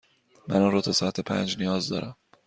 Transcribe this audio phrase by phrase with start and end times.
[0.47, 2.15] من آن را تا ساعت پنج نیاز دارم.